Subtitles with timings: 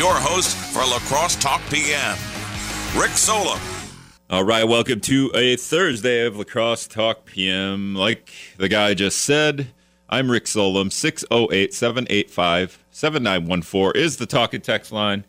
[0.00, 2.16] your host for La Crosse Talk PM,
[2.96, 3.60] Rick Solem.
[4.30, 7.94] All right, welcome to a Thursday of La Crosse Talk PM.
[7.94, 9.74] Like the guy just said,
[10.08, 10.90] I'm Rick Solem.
[10.90, 15.26] 608 785 7914 is the talk and text line.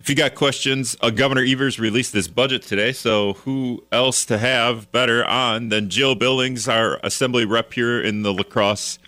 [0.00, 4.38] If you got questions, uh, Governor Evers released this budget today, so who else to
[4.38, 8.98] have better on than Jill Billings, our assembly rep here in the La Crosse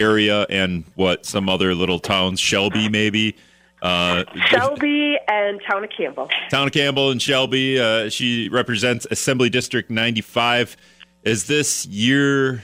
[0.00, 3.36] area, and what some other little towns, Shelby maybe.
[3.82, 6.30] Uh, Shelby and Town of Campbell.
[6.50, 7.80] Town of Campbell and Shelby.
[7.80, 10.76] Uh, she represents Assembly District 95.
[11.24, 12.62] Is this year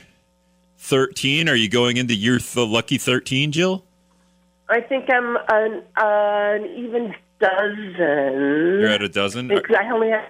[0.78, 1.48] 13?
[1.48, 3.84] Are you going into year th- lucky 13, Jill?
[4.68, 8.80] I think I'm an, uh, an even dozen.
[8.80, 9.48] You're at a dozen?
[9.48, 10.24] Because I only have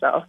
[0.00, 0.24] so.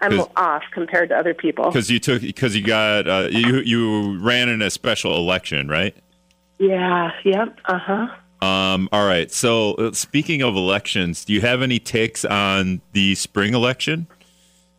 [0.00, 1.64] I'm off compared to other people.
[1.66, 5.96] Because you took because you got uh, you you ran in a special election, right?
[6.58, 7.12] Yeah.
[7.24, 7.58] Yep.
[7.64, 8.46] Uh huh.
[8.46, 8.88] Um.
[8.92, 9.30] All right.
[9.30, 14.06] So uh, speaking of elections, do you have any takes on the spring election?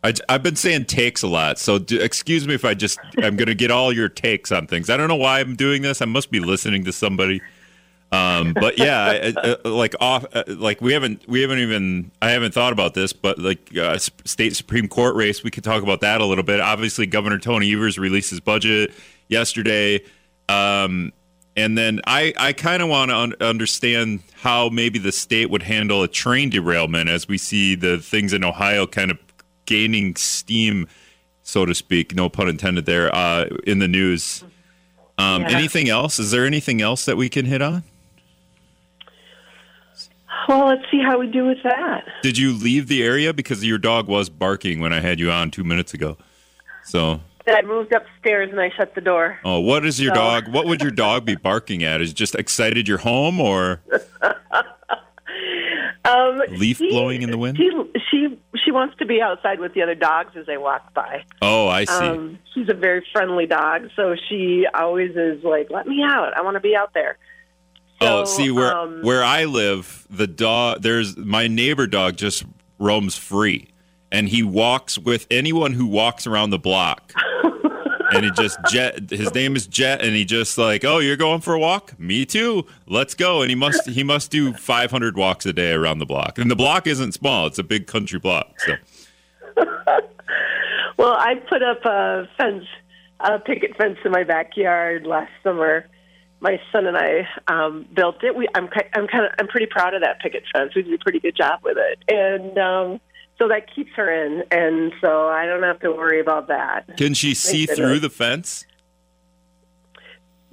[0.02, 3.36] I, have been saying takes a lot, so do, excuse me if I just I'm
[3.36, 4.88] going to get all your takes on things.
[4.88, 6.00] I don't know why I'm doing this.
[6.00, 7.42] I must be listening to somebody.
[8.12, 12.54] Um, but yeah, uh, like off, uh, like we haven't, we haven't even, I haven't
[12.54, 16.20] thought about this, but like uh, state supreme court race, we could talk about that
[16.20, 16.60] a little bit.
[16.60, 18.92] Obviously, Governor Tony Evers released his budget
[19.28, 20.00] yesterday,
[20.48, 21.12] um,
[21.60, 25.62] and then I, I kind of want to un- understand how maybe the state would
[25.62, 29.18] handle a train derailment as we see the things in Ohio kind of
[29.66, 30.88] gaining steam,
[31.42, 34.42] so to speak, no pun intended there, uh, in the news.
[35.18, 35.50] Um, yeah.
[35.50, 36.18] Anything else?
[36.18, 37.84] Is there anything else that we can hit on?
[40.48, 42.04] Well, let's see how we do with that.
[42.22, 45.50] Did you leave the area because your dog was barking when I had you on
[45.50, 46.16] two minutes ago?
[46.84, 49.38] So I moved upstairs and I shut the door.
[49.44, 50.20] Oh, what is your so.
[50.20, 50.48] dog?
[50.48, 52.00] What would your dog be barking at?
[52.00, 53.80] Is just excited you're home or
[56.04, 57.56] um, leaf she, blowing in the wind?
[57.56, 57.70] She,
[58.10, 61.24] she she wants to be outside with the other dogs as they walk by.
[61.40, 61.92] Oh, I see.
[61.92, 66.36] Um, she's a very friendly dog, so she always is like, "Let me out!
[66.36, 67.16] I want to be out there."
[68.00, 72.16] Oh, so, oh, see where um, where I live, the dog there's my neighbor dog
[72.16, 72.44] just
[72.78, 73.69] roams free,
[74.12, 77.12] and he walks with anyone who walks around the block.
[78.12, 81.40] and he just jet his name is jet and he just like oh you're going
[81.40, 81.98] for a walk?
[81.98, 82.66] Me too.
[82.86, 83.42] Let's go.
[83.42, 86.38] And he must he must do 500 walks a day around the block.
[86.38, 87.46] And the block isn't small.
[87.46, 88.74] It's a big country block so.
[90.96, 92.64] Well i put up a fence
[93.20, 95.86] a picket fence in my backyard last summer.
[96.40, 98.34] My son and I um, built it.
[98.34, 100.74] We, I'm, I'm kind of, I'm pretty proud of that picket fence.
[100.74, 103.00] We did a pretty good job with it, and um,
[103.40, 106.96] so that keeps her in, and so I don't have to worry about that.
[106.98, 108.66] Can she see through the fence?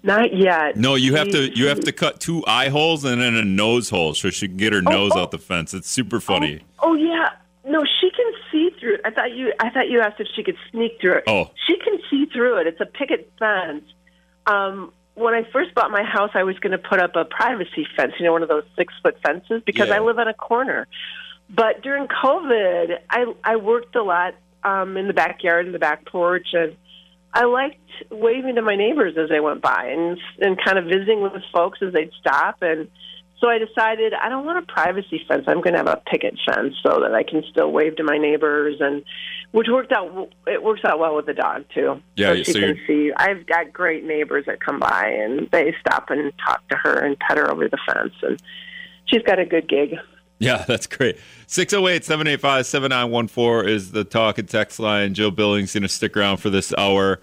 [0.04, 0.78] Not yet.
[0.78, 3.90] No, you have to you have to cut two eye holes and then a nose
[3.90, 5.24] hole so she can get her oh, nose oh.
[5.24, 5.74] out the fence.
[5.74, 6.62] It's super funny.
[6.80, 7.30] Oh, oh, yeah.
[7.66, 9.02] No, she can see through it.
[9.04, 11.24] I thought you I thought you asked if she could sneak through it.
[11.28, 11.52] Oh.
[11.68, 12.68] She can see through it.
[12.68, 13.84] It's a picket fence.
[14.46, 17.86] Um, when I first bought my house, I was going to put up a privacy
[17.98, 19.96] fence, you know, one of those six foot fences, because yeah.
[19.96, 20.88] I live on a corner.
[21.50, 26.06] But during COVID, I I worked a lot um, in the backyard, in the back
[26.06, 26.76] porch, and
[27.34, 31.22] I liked waving to my neighbors as they went by, and and kind of visiting
[31.22, 32.88] with folks as they'd stop, and
[33.40, 35.46] so I decided I don't want a privacy fence.
[35.48, 38.18] I'm going to have a picket fence so that I can still wave to my
[38.18, 39.04] neighbors, and
[39.52, 40.32] which worked out.
[40.48, 42.02] It works out well with the dog too.
[42.16, 43.12] Yeah, so she so can see.
[43.16, 47.18] I've got great neighbors that come by and they stop and talk to her and
[47.20, 48.42] pet her over the fence, and
[49.06, 49.96] she's got a good gig.
[50.40, 51.18] Yeah, that's great.
[51.48, 55.14] 608 785 7914 is the talk and text line.
[55.14, 57.20] Jill Billings going to stick around for this hour.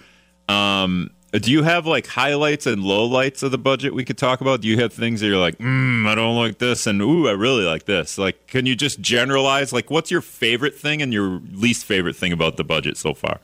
[0.48, 4.60] Um, do you have like highlights and lowlights of the budget we could talk about?
[4.60, 7.32] Do you have things that you're like, mm, I don't like this, and ooh, I
[7.32, 8.18] really like this?
[8.18, 9.72] Like, can you just generalize?
[9.72, 13.40] Like, what's your favorite thing and your least favorite thing about the budget so far?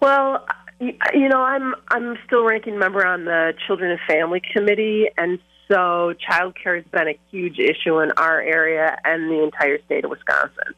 [0.00, 0.46] Well,
[0.80, 6.14] you know, I'm I'm still ranking member on the Children and Family Committee, and so
[6.28, 10.74] childcare has been a huge issue in our area and the entire state of Wisconsin.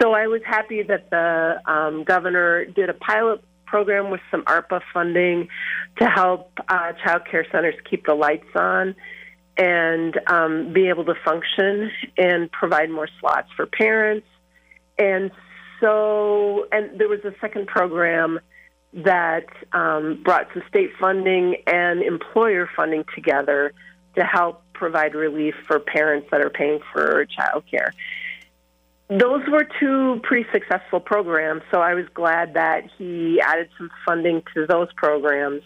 [0.00, 4.80] So I was happy that the um, governor did a pilot program with some ARPA
[4.92, 5.48] funding
[5.98, 8.94] to help uh, child care centers keep the lights on
[9.56, 14.26] and um, be able to function and provide more slots for parents.
[14.98, 15.30] And
[15.80, 18.38] so, and there was a second program
[18.92, 23.72] that um, brought some state funding and employer funding together
[24.16, 27.92] to help provide relief for parents that are paying for child care
[29.08, 34.42] those were two pretty successful programs, so I was glad that he added some funding
[34.54, 35.62] to those programs.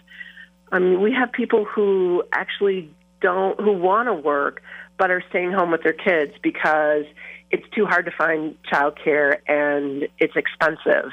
[0.70, 4.62] I mean, we have people who actually don't who want to work
[4.98, 7.04] but are staying home with their kids because
[7.50, 11.10] it's too hard to find childcare and it's expensive.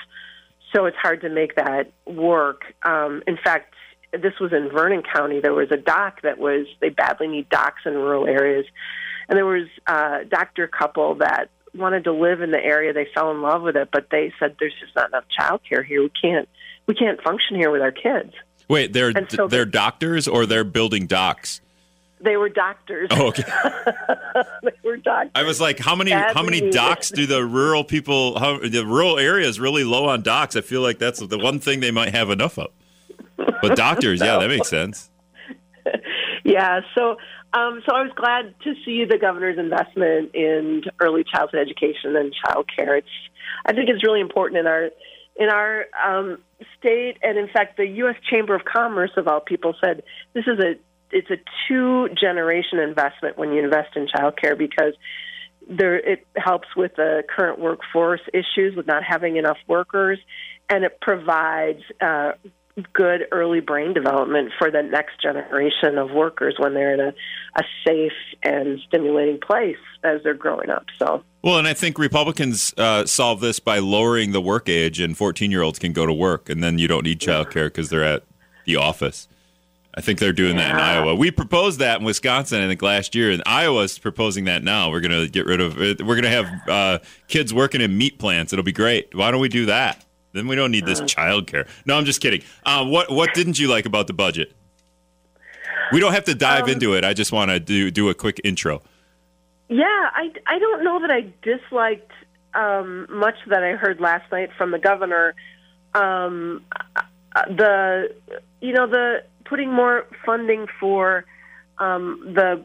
[0.76, 2.64] So it's hard to make that work.
[2.84, 3.74] Um, in fact,
[4.12, 5.40] this was in Vernon County.
[5.40, 8.66] There was a doc that was they badly need docs in rural areas,
[9.28, 12.94] and there was a doctor couple that wanted to live in the area.
[12.94, 16.02] They fell in love with it, but they said there's just not enough childcare here.
[16.02, 16.50] We can't
[16.88, 18.34] we can't function here with our kids.
[18.68, 21.62] Wait, they're so they're doctors or they're building docks?
[22.20, 23.10] They were doctors.
[23.12, 23.44] Oh, okay.
[24.64, 25.32] they were doctors.
[25.36, 28.40] I was like, how many how many docks do the rural people?
[28.40, 30.56] How, the rural area is really low on docks.
[30.56, 32.72] I feel like that's the one thing they might have enough of.
[33.38, 34.26] But doctors, no.
[34.26, 35.10] yeah, that makes sense.
[36.44, 36.82] yeah.
[36.96, 37.18] So,
[37.54, 42.34] um, so I was glad to see the governor's investment in early childhood education and
[42.34, 42.98] child care.
[42.98, 43.08] It's,
[43.66, 44.90] I think, it's really important in our
[45.40, 46.40] in our um,
[46.80, 48.16] state, and in fact, the U.S.
[48.30, 50.04] Chamber of Commerce, of all people, said
[50.34, 50.76] this is a
[51.12, 51.38] it's a
[51.68, 54.94] two generation investment when you invest in childcare because
[55.70, 60.20] there it helps with the current workforce issues with not having enough workers,
[60.70, 62.32] and it provides uh,
[62.94, 67.14] good early brain development for the next generation of workers when they're in a,
[67.56, 68.12] a safe
[68.44, 70.86] and stimulating place as they're growing up.
[71.00, 71.24] So.
[71.42, 75.52] Well, and I think Republicans uh, solve this by lowering the work age, and 14
[75.52, 78.24] year olds can go to work, and then you don't need childcare because they're at
[78.66, 79.28] the office.
[79.96, 80.68] I think they're doing yeah.
[80.68, 81.16] that in Iowa.
[81.16, 84.92] We proposed that in Wisconsin, I think last year, and Iowa's proposing that now.
[84.92, 86.06] We're going to get rid of it.
[86.06, 88.54] We're going to have uh, kids working in meat plants.
[88.54, 89.16] It'll be great.
[89.16, 90.06] Why don't we do that?
[90.34, 91.06] Then we don't need this uh.
[91.06, 91.68] childcare.
[91.86, 92.44] No, I'm just kidding.
[92.66, 94.54] Uh, what what didn't you like about the budget?
[95.92, 97.06] We don't have to dive um, into it.
[97.06, 98.82] I just want to do do a quick intro.
[99.70, 102.12] Yeah, I, I don't know that I disliked
[102.54, 105.36] um, much that I heard last night from the governor.
[105.94, 106.64] Um,
[107.36, 108.16] uh, the
[108.62, 111.26] you know the putting more funding for
[111.80, 112.64] um, the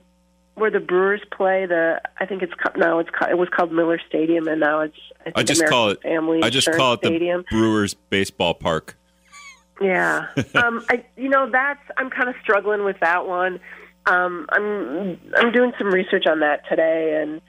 [0.54, 1.66] where the Brewers play.
[1.66, 4.96] The I think it's now it's it was called Miller Stadium, and now it's
[5.26, 6.42] I, I just American call it Family.
[6.42, 7.44] I just call it Stadium.
[7.50, 8.96] the Brewers baseball park.
[9.80, 13.60] Yeah, um, I you know that's I'm kind of struggling with that one.
[14.06, 17.40] Um, I'm I'm doing some research on that today, and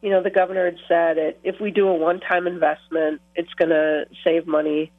[0.00, 3.70] you know the governor had said it, if we do a one-time investment, it's going
[3.70, 4.92] to save money,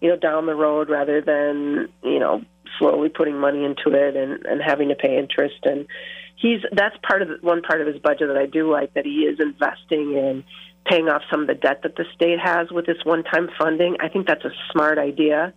[0.00, 2.42] you know, down the road rather than you know
[2.78, 5.86] slowly putting money into it and and having to pay interest and
[6.36, 9.04] he's that's part of the, one part of his budget that I do like that
[9.04, 10.44] he is investing in
[10.86, 13.96] paying off some of the debt that the state has with this one-time funding.
[14.00, 15.54] I think that's a smart idea.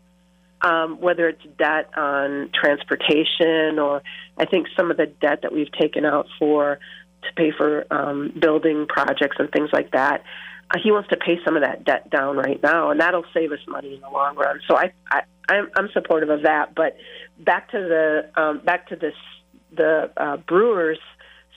[0.61, 4.01] Um, whether it's debt on transportation or
[4.39, 6.79] I think some of the debt that we've taken out for
[7.21, 10.23] to pay for um, building projects and things like that.
[10.71, 13.51] Uh, he wants to pay some of that debt down right now, and that'll save
[13.51, 14.59] us money in the long run.
[14.67, 16.75] So I, I I'm, I'm supportive of that.
[16.75, 16.97] But
[17.39, 19.13] back to the um, back to this
[19.77, 20.99] the uh, Brewers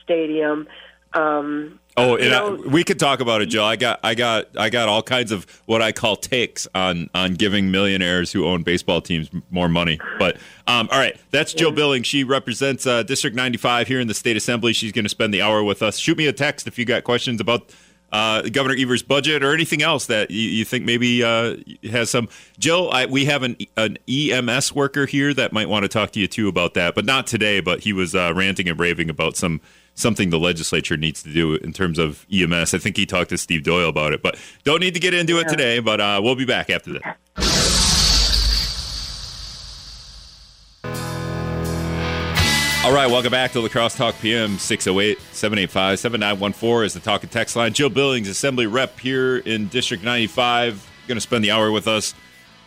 [0.02, 0.68] Stadium.
[1.12, 3.64] Um, oh, and I, we could talk about it, Joe.
[3.64, 7.34] I got, I got, I got all kinds of what I call takes on on
[7.34, 9.98] giving millionaires who own baseball teams more money.
[10.18, 10.36] But
[10.68, 12.04] um, all right, that's Jill Billing.
[12.04, 14.72] She represents uh, District 95 here in the state assembly.
[14.72, 15.98] She's going to spend the hour with us.
[15.98, 17.74] Shoot me a text if you got questions about
[18.12, 21.56] uh, Governor Evers' budget or anything else that you, you think maybe uh,
[21.90, 22.28] has some.
[22.58, 26.20] Jill, I, we have an, an EMS worker here that might want to talk to
[26.20, 27.60] you too about that, but not today.
[27.60, 29.60] But he was uh, ranting and raving about some
[29.94, 32.74] something the legislature needs to do in terms of EMS.
[32.74, 35.34] I think he talked to Steve Doyle about it, but don't need to get into
[35.34, 35.40] yeah.
[35.40, 35.78] it today.
[35.80, 37.59] But uh, we'll be back after this.
[42.82, 47.22] All right, welcome back to La Crosse Talk PM 608 785 7914 is the talk
[47.22, 47.74] and text line.
[47.74, 52.14] Jill Billings, Assembly Rep here in District 95, going to spend the hour with us.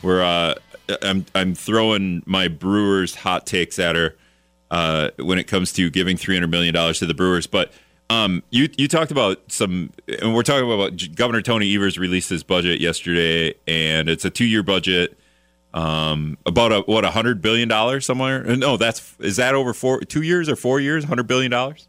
[0.03, 0.53] We're, uh,
[1.01, 4.15] I'm, I'm throwing my Brewers hot takes at her
[4.69, 7.47] uh, when it comes to giving $300 million to the Brewers.
[7.47, 7.73] But
[8.11, 9.91] um, you, you talked about some,
[10.21, 14.45] and we're talking about Governor Tony Evers released his budget yesterday, and it's a two
[14.45, 15.17] year budget
[15.73, 18.43] um, about a what a hundred billion dollars somewhere.
[18.55, 21.03] No, that's is that over four two years or four years?
[21.05, 21.87] Hundred billion dollars.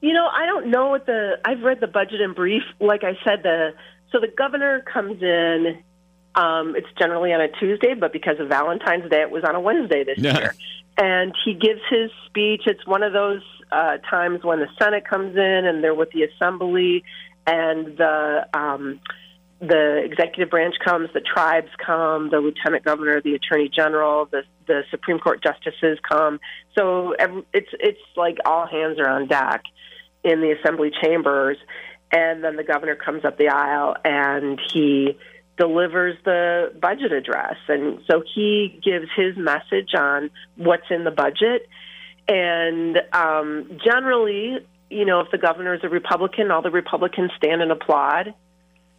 [0.00, 1.38] You know, I don't know what the.
[1.44, 2.62] I've read the budget in brief.
[2.80, 3.74] Like I said, the
[4.12, 5.82] so the governor comes in.
[6.34, 9.60] Um, it's generally on a Tuesday, but because of Valentine's Day, it was on a
[9.60, 10.38] Wednesday this yeah.
[10.38, 10.54] year.
[10.96, 12.62] And he gives his speech.
[12.66, 13.42] It's one of those
[13.72, 17.02] uh, times when the Senate comes in and they're with the Assembly,
[17.46, 19.00] and the um,
[19.60, 24.82] the executive branch comes, the tribes come, the lieutenant governor, the attorney general, the the
[24.90, 26.38] Supreme Court justices come.
[26.76, 29.62] So every, it's it's like all hands are on deck
[30.22, 31.56] in the assembly chambers,
[32.12, 35.18] and then the governor comes up the aisle and he
[35.56, 41.68] delivers the budget address, and so he gives his message on what's in the budget.
[42.28, 44.58] and um, generally,
[44.90, 48.34] you know, if the governor is a Republican, all the Republicans stand and applaud,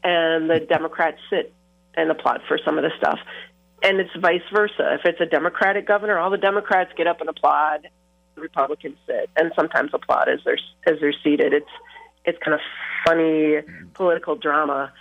[0.04, 1.54] and the Democrats sit
[1.96, 3.20] and applaud for some of the stuff.
[3.82, 4.96] And it's vice versa.
[5.00, 7.88] If it's a Democratic governor, all the Democrats get up and applaud.
[8.36, 11.54] The Republicans sit and sometimes applaud as they're as they're seated.
[11.54, 11.70] It's
[12.26, 12.62] it's kind of
[13.06, 13.62] funny
[13.94, 14.92] political drama.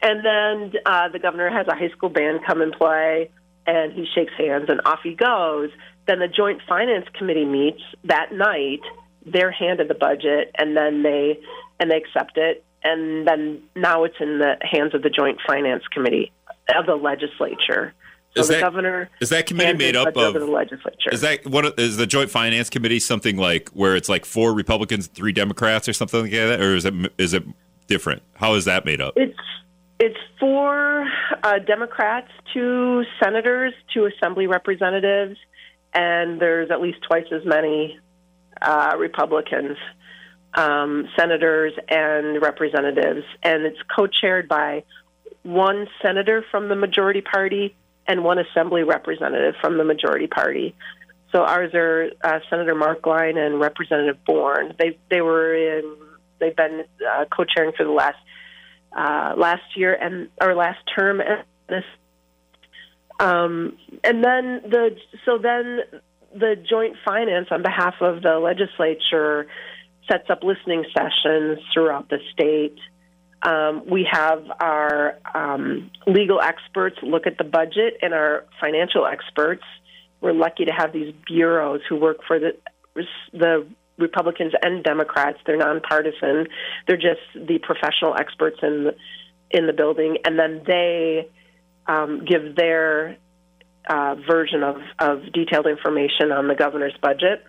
[0.00, 3.30] And then uh, the governor has a high school band come and play,
[3.66, 5.70] and he shakes hands, and off he goes.
[6.06, 8.80] Then the Joint Finance Committee meets that night.
[9.24, 11.38] They're handed the budget, and then they
[11.78, 15.84] and they accept it, and then now it's in the hands of the Joint Finance
[15.92, 16.32] Committee
[16.74, 17.94] of the legislature.
[18.34, 21.10] So Is the that- governor is that committee made up of- the legislature?
[21.12, 25.06] Is that what is the Joint Finance Committee something like where it's like four Republicans,
[25.06, 27.44] three Democrats, or something like that, or is it is it
[27.88, 28.22] different?
[28.34, 29.14] How is that made up?
[29.16, 29.38] It's
[30.00, 31.06] it's four
[31.44, 35.36] uh, Democrats, two senators, two assembly representatives,
[35.92, 37.98] and there's at least twice as many
[38.62, 39.76] uh, Republicans,
[40.54, 44.84] um, senators and representatives, and it's co-chaired by
[45.42, 47.74] one senator from the majority party
[48.06, 50.74] and one assembly representative from the majority party.
[51.32, 54.74] So ours are uh, Senator Marklein and Representative Born.
[54.78, 55.96] They they were in
[56.38, 58.18] they've been uh, co-chairing for the last
[58.96, 61.84] uh, last year and or last term and this
[63.18, 65.80] um, and then the so then
[66.34, 69.46] the joint finance on behalf of the legislature
[70.12, 72.76] sets up listening sessions throughout the state.
[73.42, 79.64] Um, we have our um, legal experts look at the budget and our financial experts.
[80.20, 82.56] We're lucky to have these bureaus who work for the
[83.32, 83.66] the
[83.98, 85.38] Republicans and Democrats.
[85.46, 86.46] They're nonpartisan.
[86.86, 88.96] They're just the professional experts in the,
[89.50, 91.28] in the building, and then they
[91.86, 93.16] um, give their
[93.88, 97.44] uh, version of, of detailed information on the governor's budget.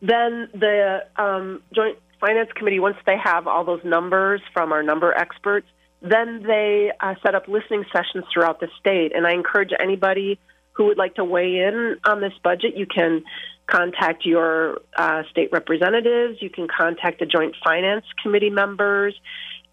[0.00, 5.12] Then the um, Joint Finance Committee, once they have all those numbers from our number
[5.12, 5.66] experts,
[6.00, 9.12] then they uh, set up listening sessions throughout the state.
[9.14, 10.38] And I encourage anybody
[10.72, 13.24] who would like to weigh in on this budget, you can
[13.66, 19.14] contact your uh, state representatives, you can contact the Joint Finance Committee members,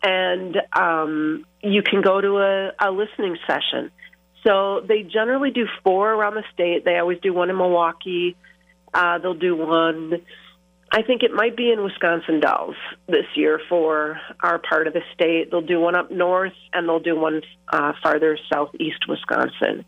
[0.04, 3.92] and um, you can go to a, a listening session.
[4.46, 6.86] So they generally do four around the state.
[6.86, 8.36] They always do one in Milwaukee.
[8.96, 10.22] Uh, they'll do one.
[10.92, 12.76] I think it might be in Wisconsin Dells
[13.08, 15.52] this year for our part of the state.
[15.52, 19.84] They'll do one up north, and they'll do one uh, farther southeast Wisconsin.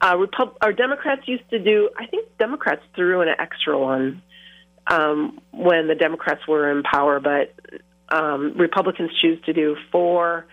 [0.00, 1.90] Uh, Repub- our Democrats used to do.
[1.96, 4.22] I think Democrats threw in an extra one
[4.88, 7.54] um, when the Democrats were in power, but
[8.08, 10.46] um, Republicans choose to do four.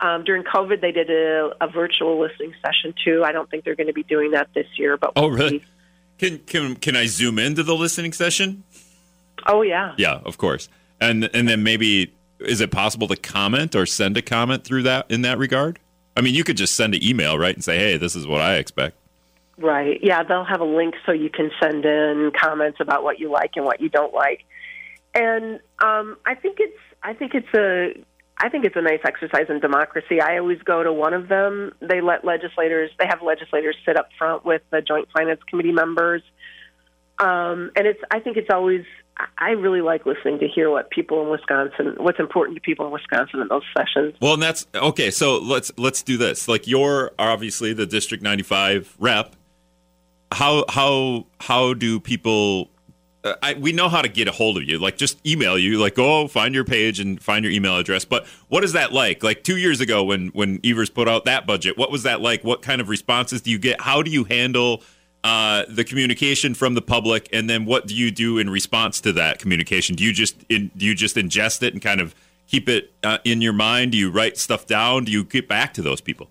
[0.00, 3.22] Um, during COVID, they did a, a virtual listening session too.
[3.24, 4.96] I don't think they're going to be doing that this year.
[4.96, 5.58] But Oh, we'll really?
[5.58, 5.64] see.
[6.18, 8.64] Can can can I zoom into the listening session?
[9.46, 9.94] Oh yeah.
[9.98, 10.68] Yeah, of course.
[11.00, 15.10] And and then maybe is it possible to comment or send a comment through that
[15.10, 15.78] in that regard?
[16.16, 18.40] I mean, you could just send an email, right, and say, "Hey, this is what
[18.40, 18.96] I expect."
[19.58, 20.00] Right.
[20.02, 23.52] Yeah, they'll have a link so you can send in comments about what you like
[23.56, 24.44] and what you don't like.
[25.14, 27.94] And um, I think it's I think it's a
[28.38, 30.20] I think it's a nice exercise in democracy.
[30.20, 31.72] I always go to one of them.
[31.80, 36.22] They let legislators they have legislators sit up front with the Joint Finance Committee members.
[37.18, 38.84] Um, and it's I think it's always
[39.38, 42.92] I really like listening to hear what people in Wisconsin what's important to people in
[42.92, 44.14] Wisconsin in those sessions.
[44.20, 45.10] Well, and that's okay.
[45.10, 46.46] So let's let's do this.
[46.46, 49.34] Like you're obviously the District 95 rep.
[50.32, 52.70] How how how do people?
[53.42, 54.78] I, we know how to get a hold of you.
[54.78, 55.78] Like just email you.
[55.78, 58.04] Like go find your page and find your email address.
[58.04, 59.22] But what is that like?
[59.22, 62.44] Like two years ago when when Evers put out that budget, what was that like?
[62.44, 63.80] What kind of responses do you get?
[63.80, 64.82] How do you handle?
[65.24, 69.12] Uh, the communication from the public, and then what do you do in response to
[69.12, 69.96] that communication?
[69.96, 72.14] Do you just in, do you just ingest it and kind of
[72.46, 73.90] keep it uh, in your mind?
[73.90, 75.04] Do you write stuff down?
[75.04, 76.30] Do you get back to those people?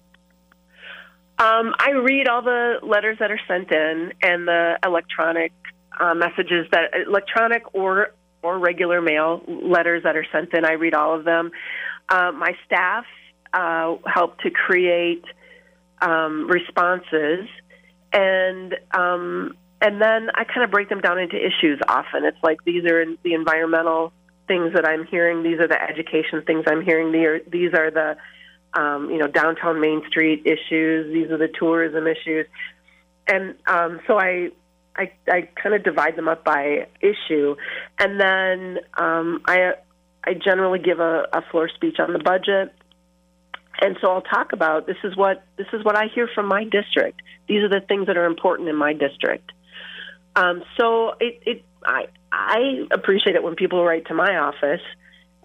[1.38, 5.52] Um, I read all the letters that are sent in and the electronic
[6.00, 8.12] uh, messages that electronic or
[8.42, 10.66] or regular mail letters that are sent in.
[10.66, 11.52] I read all of them.
[12.10, 13.06] Uh, my staff
[13.54, 15.26] uh, help to create
[16.02, 17.48] um, responses,
[18.14, 21.80] and um, and then I kind of break them down into issues.
[21.88, 24.14] Often it's like these are the environmental
[24.48, 25.42] things that I'm hearing.
[25.42, 27.12] These are the education things I'm hearing.
[27.12, 28.18] These are, these are the
[28.80, 31.12] um, you know, downtown Main Street issues.
[31.14, 32.46] These are the tourism issues,
[33.28, 34.52] and um, so I,
[34.98, 37.56] I, I kind of divide them up by issue,
[38.00, 39.74] and then um, I,
[40.24, 42.74] I generally give a, a floor speech on the budget,
[43.82, 46.64] and so I'll talk about this is what this is what I hear from my
[46.64, 47.22] district.
[47.48, 49.52] These are the things that are important in my district.
[50.36, 54.82] Um, so it, it I I appreciate it when people write to my office,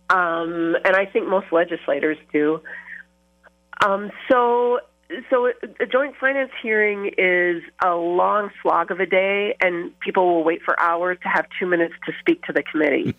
[0.09, 2.61] um, and I think most legislators do.
[3.85, 4.80] Um, so
[5.29, 5.50] so
[5.81, 10.62] a joint finance hearing is a long slog of a day, and people will wait
[10.62, 13.14] for hours to have two minutes to speak to the committee.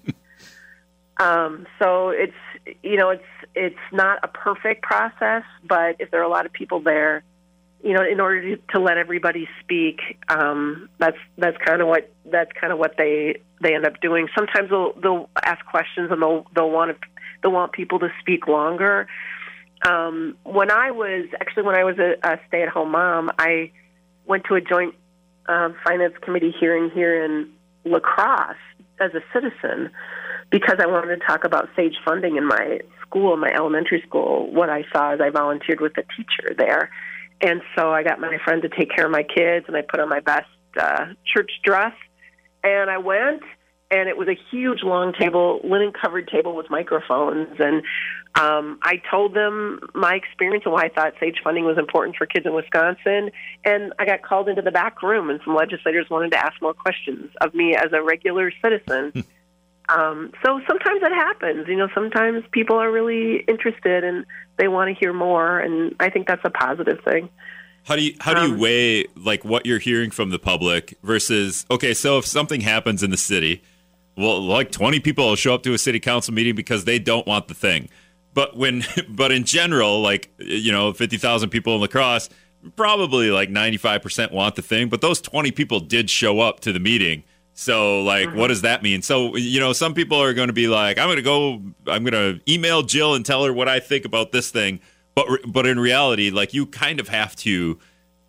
[1.20, 2.34] um, so it's
[2.84, 3.24] you know it's
[3.56, 7.24] it's not a perfect process, but if there are a lot of people there,
[7.84, 12.12] you know, in order to, to let everybody speak, um, that's that's kind of what
[12.26, 14.28] that's kind of what they they end up doing.
[14.36, 17.08] Sometimes they'll they'll ask questions and they'll they'll want to
[17.44, 19.08] they'll want people to speak longer
[19.88, 23.72] um, when I was actually when I was a, a stay-at-home mom, I
[24.26, 24.96] went to a joint
[25.48, 27.52] uh, finance committee hearing here in
[27.86, 28.56] La Crosse
[29.00, 29.90] as a citizen
[30.52, 34.52] because I wanted to talk about SAGE funding in my school, my elementary school.
[34.52, 36.92] What I saw is I volunteered with a teacher there,
[37.42, 40.00] and so I got my friend to take care of my kids, and I put
[40.00, 40.48] on my best
[40.80, 41.94] uh, church dress,
[42.64, 43.42] and I went
[43.92, 47.60] and it was a huge long table, linen covered table with microphones.
[47.60, 47.84] And
[48.36, 52.26] um, I told them my experience and why I thought SAGE funding was important for
[52.26, 53.32] kids in Wisconsin.
[53.66, 56.74] And I got called into the back room, and some legislators wanted to ask more
[56.74, 59.26] questions of me as a regular citizen.
[59.90, 61.68] um, so sometimes that happens.
[61.68, 64.26] You know, sometimes people are really interested and
[64.58, 67.30] they want to hear more, and I think that's a positive thing.
[67.84, 70.96] How do you how do you um, weigh like what you're hearing from the public
[71.04, 73.64] versus okay, so if something happens in the city
[74.18, 77.26] well, like 20 people will show up to a city council meeting because they don't
[77.26, 77.90] want the thing.
[78.34, 82.30] But when, but in general, like, you know, 50,000 people in La Crosse,
[82.76, 86.80] probably like 95% want the thing, but those 20 people did show up to the
[86.80, 87.24] meeting.
[87.54, 88.38] So, like, mm-hmm.
[88.38, 89.02] what does that mean?
[89.02, 92.04] So, you know, some people are going to be like, I'm going to go, I'm
[92.04, 94.80] going to email Jill and tell her what I think about this thing.
[95.16, 97.80] But, but in reality, like, you kind of have to,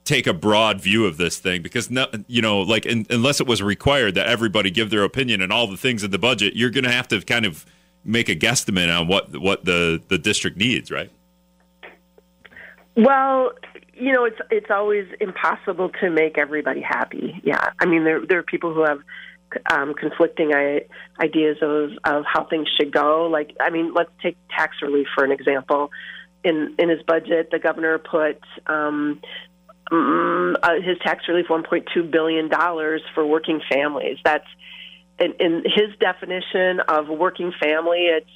[0.04, 3.46] take a broad view of this thing because no, you know like in, unless it
[3.46, 6.70] was required that everybody give their opinion and all the things in the budget you're
[6.70, 7.64] going to have to kind of
[8.04, 11.10] make a guesstimate on what what the the district needs right?
[12.96, 13.52] Well
[13.94, 17.40] you know it's it's always impossible to make everybody happy.
[17.44, 17.70] Yeah.
[17.78, 19.00] I mean there there are people who have
[19.70, 20.52] um, conflicting
[21.20, 23.28] ideas of of how things should go.
[23.30, 25.90] Like i mean let's take tax relief for an example.
[26.44, 29.20] In in his budget, the governor put um,
[29.92, 34.18] mm, uh, his tax relief 1.2 billion dollars for working families.
[34.24, 34.46] That's
[35.22, 38.06] in, in his definition of working family.
[38.06, 38.30] It's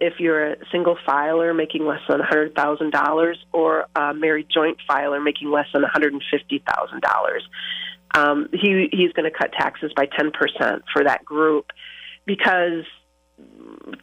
[0.00, 5.50] if you're a single filer making less than $100,000 or a married joint filer making
[5.50, 7.40] less than $150,000.
[8.16, 10.32] Um, he, he's going to cut taxes by 10%
[10.92, 11.66] for that group
[12.26, 12.84] because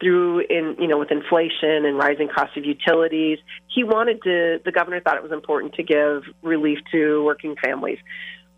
[0.00, 4.60] through in you know with inflation and rising costs of utilities, he wanted to.
[4.64, 7.98] The governor thought it was important to give relief to working families.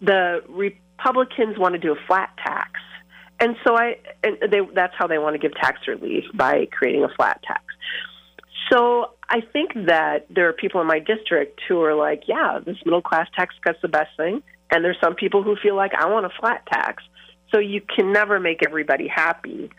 [0.01, 2.81] The Republicans want to do a flat tax,
[3.41, 7.05] and so I and they that's how they want to give tax relief by creating
[7.05, 7.65] a flat tax.
[8.73, 12.77] So I think that there are people in my district who are like, yeah, this
[12.85, 16.07] middle class tax cut's the best thing, and there's some people who feel like I
[16.07, 17.03] want a flat tax.
[17.51, 19.71] So you can never make everybody happy.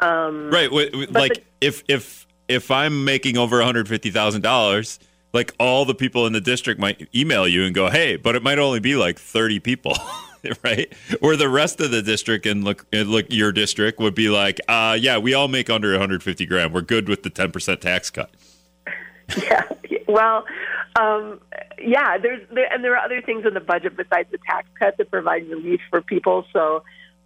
[0.00, 0.72] Um, right.
[0.72, 4.98] Like the, if if if I'm making over one hundred fifty thousand dollars,
[5.32, 8.42] like all the people in the district might email you and go, "Hey," but it
[8.42, 9.96] might only be like thirty people.
[10.64, 10.92] right?
[11.20, 14.96] Or the rest of the district and look, look, your district would be like, uh,
[15.00, 16.72] yeah, we all make under 150 grand.
[16.72, 18.30] We're good with the 10% tax cut.
[19.50, 19.62] Yeah.
[20.08, 20.44] Well,
[21.00, 21.40] um,
[21.80, 22.18] yeah.
[22.18, 25.10] There's there, and there are other things in the budget besides the tax cut that
[25.10, 26.44] provide relief for people.
[26.52, 26.82] So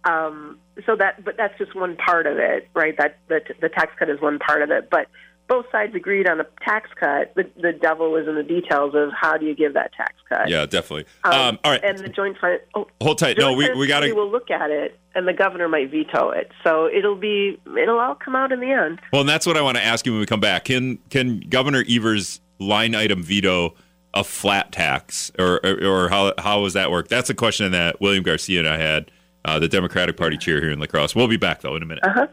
[0.07, 2.95] um, so that, but that's just one part of it, right?
[2.97, 5.07] That the, the tax cut is one part of it, but
[5.47, 7.33] both sides agreed on a tax cut.
[7.35, 10.49] The, the devil is in the details of how do you give that tax cut.
[10.49, 11.05] Yeah, definitely.
[11.23, 12.37] Um, um, all right, and the joint.
[12.75, 13.37] Oh, hold tight.
[13.37, 14.13] No, we we got to.
[14.13, 16.51] We'll look at it, and the governor might veto it.
[16.63, 18.99] So it'll be it'll all come out in the end.
[19.11, 20.65] Well, and that's what I want to ask you when we come back.
[20.65, 23.75] Can can Governor Evers line item veto?
[24.13, 27.07] A flat tax, or, or, or how how does that work?
[27.07, 29.11] That's a question that William Garcia and I had
[29.45, 31.13] uh, the Democratic Party chair here in La Crosse.
[31.13, 32.03] We'll be back, though, in a minute.
[32.03, 32.27] Uh huh.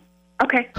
[0.44, 0.70] Okay.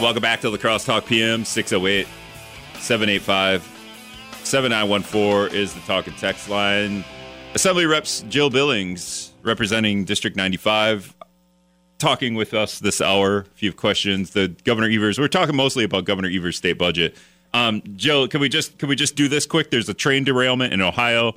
[0.00, 2.06] Welcome back to the Crosse Talk PM 608
[2.78, 3.62] 785
[4.44, 7.04] 7914 is the talk and text line.
[7.54, 11.14] Assembly Reps Jill Billings, representing District 95,
[11.98, 13.44] talking with us this hour.
[13.54, 15.18] If you have questions, the Governor Evers.
[15.18, 17.14] We're talking mostly about Governor Evers' state budget.
[17.52, 19.70] Um, Jill, can we just can we just do this quick?
[19.70, 21.34] There's a train derailment in Ohio.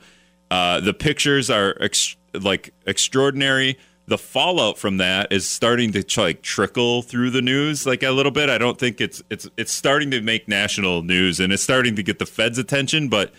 [0.49, 3.77] Uh, the pictures are ex- like extraordinary.
[4.05, 8.31] The fallout from that is starting to like trickle through the news like a little
[8.31, 8.49] bit.
[8.49, 12.03] I don't think it's it's it's starting to make national news and it's starting to
[12.03, 13.31] get the Fed's attention, but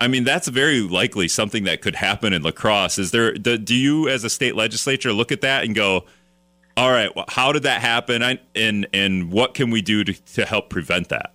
[0.00, 2.98] I mean that's very likely something that could happen in La Crosse.
[2.98, 6.04] Is there do you as a state legislature look at that and go,
[6.76, 10.12] all right, well, how did that happen I, and and what can we do to,
[10.34, 11.32] to help prevent that?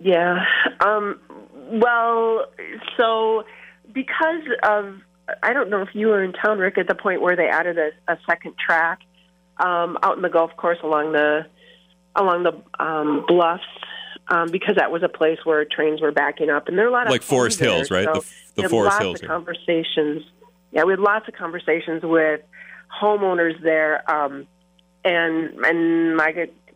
[0.00, 0.44] Yeah.
[0.80, 1.18] Um,
[1.70, 2.46] well,
[2.96, 3.44] so
[3.92, 5.00] because of
[5.42, 7.78] I don't know if you were in town, Rick, at the point where they added
[7.78, 9.00] a, a second track
[9.58, 11.46] um, out in the golf course along the
[12.14, 13.62] along the um, bluffs
[14.28, 16.92] um, because that was a place where trains were backing up, and there are a
[16.92, 18.06] lot of like Forest there, Hills, right?
[18.06, 19.22] So the the Forest lots Hills.
[19.22, 20.24] Of conversations.
[20.72, 22.40] Yeah, we had lots of conversations with
[23.00, 24.46] homeowners there, um,
[25.04, 26.32] and and I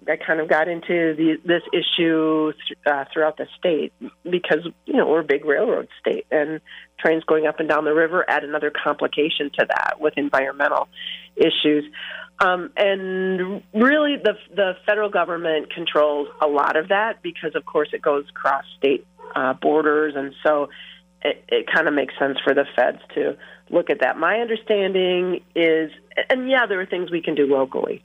[0.08, 2.52] I kind of got into the, this issue
[2.86, 3.92] uh, throughout the state
[4.28, 6.60] because you know we're a big railroad state, and
[6.98, 10.88] trains going up and down the river add another complication to that with environmental
[11.36, 11.84] issues.
[12.38, 17.88] Um, and really, the the federal government controls a lot of that because, of course,
[17.92, 20.68] it goes across state uh, borders, and so
[21.22, 23.36] it, it kind of makes sense for the feds to
[23.68, 24.16] look at that.
[24.16, 25.90] My understanding is,
[26.28, 28.02] and yeah, there are things we can do locally.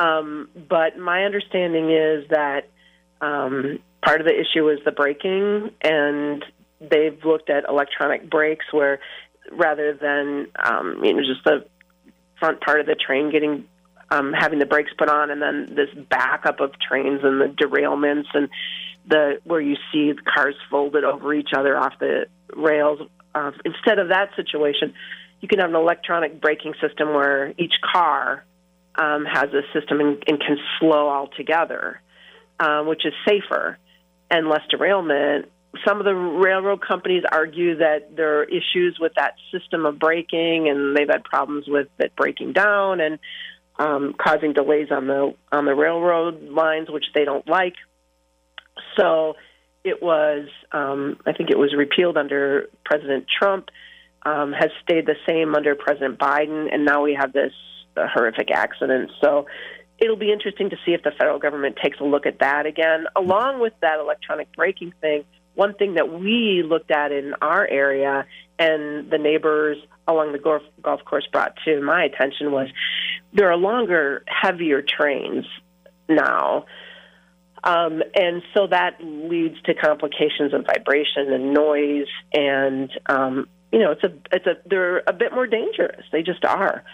[0.00, 2.68] Um, but my understanding is that
[3.20, 6.44] um, part of the issue is the braking, and
[6.80, 9.00] they've looked at electronic brakes where
[9.50, 11.66] rather than um, you know just the
[12.38, 13.64] front part of the train getting
[14.10, 18.26] um, having the brakes put on, and then this backup of trains and the derailments
[18.34, 18.48] and
[19.06, 23.00] the where you see the cars folded over each other off the rails.
[23.34, 24.94] Uh, instead of that situation,
[25.40, 28.44] you can have an electronic braking system where each car
[28.96, 32.00] um, has a system and, and can slow altogether,
[32.58, 33.78] um, which is safer
[34.30, 35.48] and less derailment.
[35.86, 40.68] Some of the railroad companies argue that there are issues with that system of braking,
[40.68, 43.18] and they've had problems with it breaking down and
[43.78, 47.74] um, causing delays on the on the railroad lines, which they don't like.
[48.96, 49.36] So
[49.84, 53.68] it was, um, I think it was repealed under President Trump,
[54.22, 57.52] um, has stayed the same under President Biden, and now we have this
[57.96, 59.10] uh, horrific accident.
[59.20, 59.46] So
[59.98, 63.06] it'll be interesting to see if the federal government takes a look at that again,
[63.16, 65.24] along with that electronic braking thing.
[65.54, 68.26] One thing that we looked at in our area
[68.58, 69.76] and the neighbors
[70.06, 72.68] along the golf, golf course brought to my attention was
[73.32, 75.44] there are longer, heavier trains
[76.08, 76.64] now.
[77.62, 83.92] Um, and so that leads to complications of vibration and noise, and um, you know,
[83.92, 86.04] it's a, it's a, they're a bit more dangerous.
[86.12, 86.84] They just are.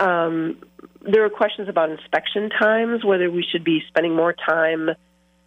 [0.00, 0.58] Um,
[1.02, 4.90] there are questions about inspection times, whether we should be spending more time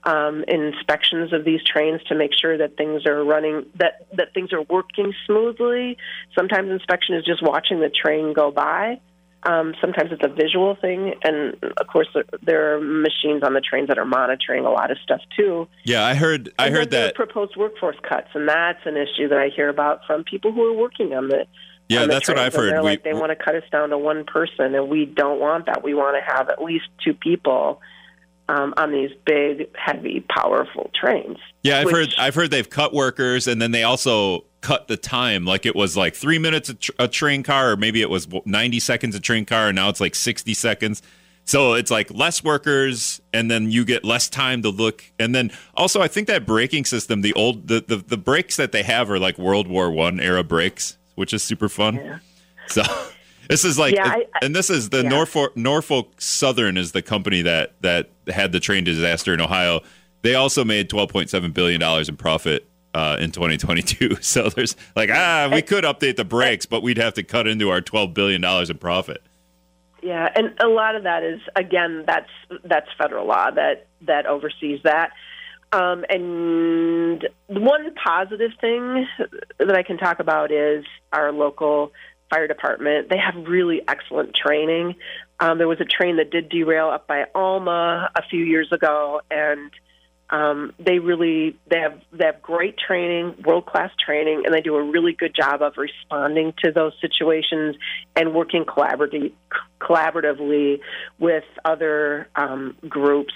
[0.04, 4.34] um, in inspections of these trains to make sure that things are running, that that
[4.34, 5.98] things are working smoothly.
[6.36, 9.00] Sometimes inspection is just watching the train go by.
[9.44, 13.62] Um, sometimes it's a visual thing, and of course there, there, are machines on the
[13.62, 15.68] trains that are monitoring a lot of stuff too.
[15.84, 16.52] Yeah, I heard.
[16.60, 20.02] I and heard that proposed workforce cuts, and that's an issue that I hear about
[20.06, 21.48] from people who are working on the.
[21.90, 22.72] Yeah, on the that's what I've heard.
[22.72, 25.40] They're We- like they want to cut us down to one person, and we don't
[25.40, 25.84] want that.
[25.84, 27.82] We want to have at least two people
[28.52, 31.38] um, on these big, heavy, powerful trains.
[31.64, 32.10] Yeah, I've which- heard.
[32.18, 35.46] I've heard they've cut workers, and then they also cut the time.
[35.46, 38.28] Like it was like three minutes a, tr- a train car, or maybe it was
[38.46, 41.02] ninety seconds a train car, and now it's like sixty seconds.
[41.46, 45.04] So it's like less workers, and then you get less time to look.
[45.20, 48.72] And then also, I think that braking system, the old the the, the brakes that
[48.72, 51.96] they have are like World War One era brakes, which is super fun.
[51.96, 52.20] Yeah.
[52.68, 52.84] So
[53.50, 55.10] this is like, Yeah, I- I- and this is the yeah.
[55.10, 59.82] Norfolk Norfolk Southern is the company that that had the train disaster in Ohio.
[60.22, 64.18] They also made twelve point seven billion dollars in profit uh, in 2022.
[64.22, 67.70] So there's like ah, we could update the brakes, but we'd have to cut into
[67.70, 69.22] our twelve billion dollars in profit.
[70.04, 72.30] Yeah, and a lot of that is again that's
[72.64, 75.12] that's federal law that that oversees that.
[75.74, 79.08] Um, and one positive thing
[79.58, 81.94] that I can talk about is our local
[82.32, 83.10] fire department.
[83.10, 84.96] They have really excellent training.
[85.40, 89.22] Um, there was a train that did derail up by Alma a few years ago,
[89.30, 89.72] and
[90.30, 94.76] um, they really they have they have great training, world class training, and they do
[94.76, 97.76] a really good job of responding to those situations
[98.16, 99.34] and working collaboratively
[99.82, 100.80] collaboratively
[101.20, 103.34] with other um, groups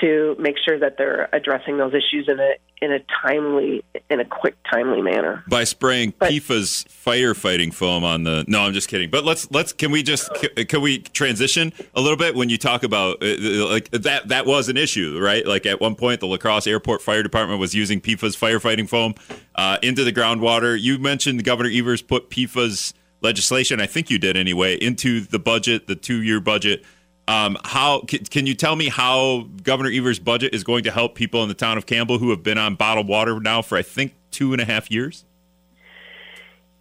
[0.00, 4.24] to make sure that they're addressing those issues in a in a timely in a
[4.24, 5.44] quick timely manner.
[5.48, 8.44] by spraying But- PFAS firefighting foam on the.
[8.48, 9.10] No, I'm just kidding.
[9.10, 10.30] But let's let's can we just
[10.68, 14.68] can, we transition a little bit when you talk about uh, like that that was
[14.68, 15.46] an issue, right?
[15.46, 19.14] Like at one point, the La Crosse Airport Fire Department was using PFAS firefighting foam
[19.54, 20.80] uh, into the groundwater.
[20.80, 23.80] You mentioned Governor Evers put PFAS legislation.
[23.80, 26.84] I think you did anyway into the budget, the two-year budget.
[27.28, 31.14] Um, how can, can you tell me how Governor Evers' budget is going to help
[31.14, 33.82] people in the town of Campbell who have been on bottled water now for I
[33.82, 35.24] think two and a half years?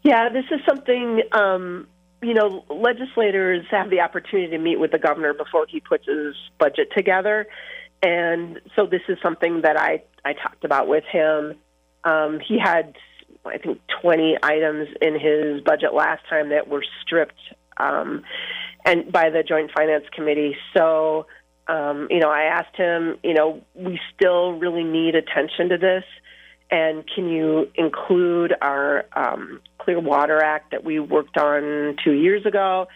[0.01, 1.87] Yeah, this is something um,
[2.21, 2.63] you know.
[2.69, 7.47] Legislators have the opportunity to meet with the governor before he puts his budget together,
[8.01, 11.55] and so this is something that I I talked about with him.
[12.05, 12.95] Um, he had
[13.45, 17.39] I think 20 items in his budget last time that were stripped
[17.77, 18.23] um,
[18.89, 20.55] and by the Joint Finance Committee.
[20.75, 21.27] So,
[21.67, 26.03] um, you know, I asked him, you know, we still really need attention to this,
[26.71, 32.45] and can you include our um, Clear Water Act that we worked on two years
[32.45, 32.87] ago?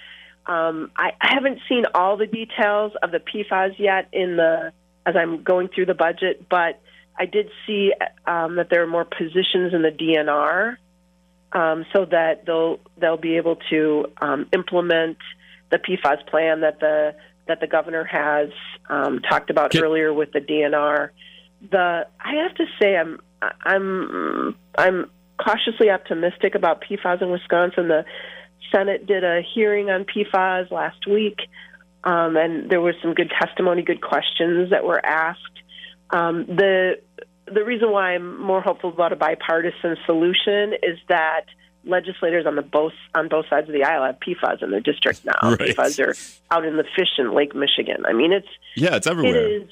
[0.48, 4.74] Um, I, I haven't seen all the details of the PFAS yet in the
[5.06, 6.82] as I'm going through the budget, but
[7.20, 7.92] I did see
[8.26, 10.78] um, that there are more positions in the DNR,
[11.52, 15.18] um, so that they'll they'll be able to um, implement
[15.74, 17.16] the PFAS plan that the
[17.48, 18.50] that the governor has
[18.90, 21.10] um, talked about Can- earlier with the DNR.
[21.72, 25.10] The I have to say I'm I'm I'm
[25.44, 27.88] cautiously optimistic about PFAS in Wisconsin.
[27.88, 28.06] The
[28.72, 31.40] Senate did a hearing on PFAS last week,
[32.04, 35.40] um, and there was some good testimony, good questions that were asked.
[36.12, 37.00] Um, the
[37.52, 41.46] the reason why I'm more hopeful about a bipartisan solution is that
[41.86, 45.26] legislators on the both on both sides of the aisle have PFAS in their district
[45.26, 45.34] now.
[45.44, 45.76] Right.
[45.76, 46.16] PFAS are
[46.56, 48.06] out in the fish in Lake Michigan.
[48.06, 49.36] I mean, it's Yeah, it's everywhere.
[49.36, 49.70] it is.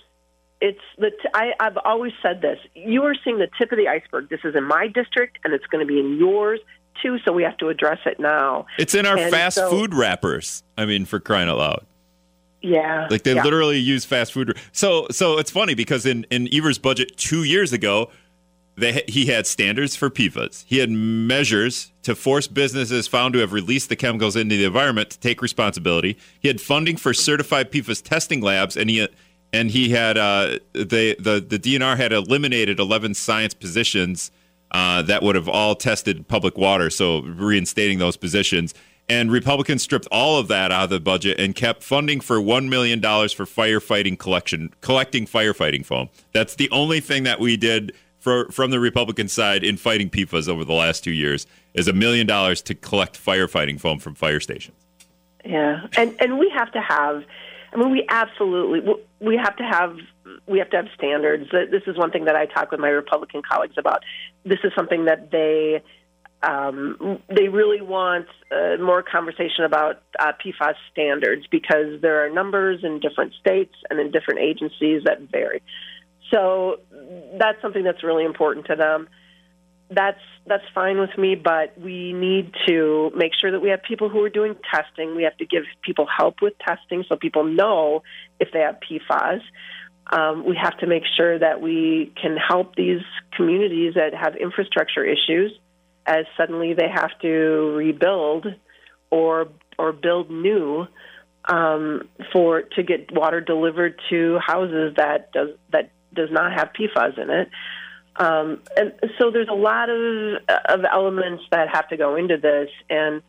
[0.63, 1.10] It's the.
[1.10, 2.60] T- I, I've always said this.
[2.76, 4.30] You are seeing the tip of the iceberg.
[4.30, 6.60] This is in my district, and it's going to be in yours
[7.02, 7.17] too.
[7.26, 8.67] So we have to address it now.
[8.78, 10.62] It's in our And fast so- food wrappers.
[10.78, 11.86] I mean, for crying out loud.
[12.63, 13.41] Yeah, Like they yeah.
[13.43, 14.56] literally use fast food.
[14.71, 18.12] So so it's funny because in in Evers' budget two years ago,
[18.82, 20.65] they he had standards for PFAS.
[20.67, 25.12] He had measures to force businesses found to have released the chemicals into the environment
[25.12, 26.17] to take responsibility.
[26.39, 29.08] He had funding for certified PFAS testing labs, and he
[29.54, 34.32] and he had uh, they the the DNR had eliminated eleven science positions
[34.72, 36.89] uh, that would have all tested public water.
[36.89, 38.74] So reinstating those positions.
[39.10, 42.70] And Republicans stripped all of that out of the budget and kept funding for one
[42.70, 46.10] million dollars for firefighting collection, collecting firefighting foam.
[46.34, 50.48] That's the only thing that we did for, from the Republican side in fighting PFAS
[50.48, 54.40] over the last two years is a million dollars to collect firefighting foam from fire
[54.40, 54.78] stations.
[55.44, 57.24] Yeah, and and we have to have.
[57.74, 58.82] I mean, we absolutely
[59.20, 59.98] we have to have
[60.46, 61.50] we have to have standards.
[61.52, 64.04] This is one thing that I talk with my Republican colleagues about.
[64.46, 65.82] This is something that they
[66.44, 72.84] um, they really want uh, more conversation about uh, PFAS standards because there are numbers
[72.84, 75.62] in different states and in different agencies that vary.
[76.32, 76.78] So
[77.38, 79.08] that's something that's really important to them.
[79.89, 84.08] That's that's fine with me, but we need to make sure that we have people
[84.10, 85.15] who are doing testing.
[85.15, 88.02] We have to give people help with testing so people know
[88.39, 89.41] if they have PFAS.
[90.12, 93.02] Um, we have to make sure that we can help these
[93.36, 95.52] communities that have infrastructure issues
[96.06, 98.48] as suddenly they have to rebuild
[99.10, 100.88] or or build new
[101.46, 107.17] um, for to get water delivered to houses that does that does not have PFAS
[107.17, 107.50] in it.
[108.15, 112.69] Um, and so there's a lot of of elements that have to go into this,
[112.89, 113.21] and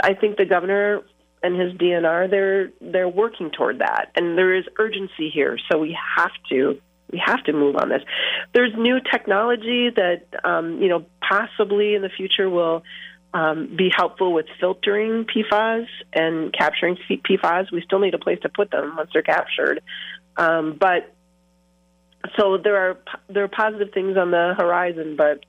[0.00, 1.02] I think the governor
[1.42, 5.58] and his DNR they're they're working toward that, and there is urgency here.
[5.70, 6.78] So we have to
[7.10, 8.02] we have to move on this.
[8.52, 12.82] There's new technology that um, you know possibly in the future will
[13.32, 17.72] um, be helpful with filtering PFAS and capturing PFAS.
[17.72, 19.80] We still need a place to put them once they're captured,
[20.36, 21.14] um, but
[22.36, 25.44] so there are there are positive things on the horizon, but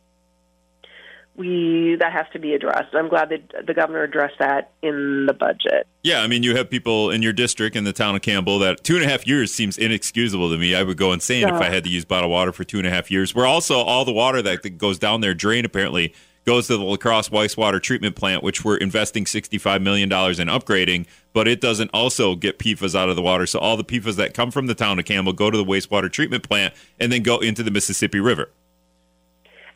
[1.35, 2.93] we that has to be addressed.
[2.93, 5.87] I'm glad that the governor addressed that in the budget.
[6.03, 8.83] Yeah, I mean, you have people in your district in the town of Campbell that
[8.83, 10.75] two and a half years seems inexcusable to me.
[10.75, 12.89] I would go insane if I had to use bottled water for two and a
[12.89, 13.33] half years.
[13.33, 16.13] Where also all the water that that goes down their drain apparently
[16.45, 21.05] goes to the La Crosse wastewater treatment plant, which we're investing $65 million in upgrading,
[21.33, 23.45] but it doesn't also get PFAS out of the water.
[23.45, 26.11] So all the PFAS that come from the town of Campbell go to the wastewater
[26.11, 28.49] treatment plant and then go into the Mississippi River.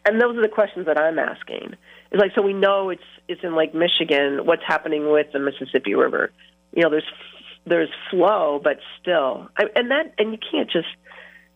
[0.05, 1.75] And those are the questions that I'm asking.
[2.11, 4.45] It's like so we know it's it's in Lake Michigan.
[4.45, 6.31] What's happening with the Mississippi River?
[6.75, 7.11] You know, there's
[7.65, 10.87] there's flow, but still, I, and that and you can't just